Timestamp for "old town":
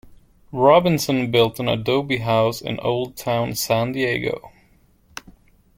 2.79-3.53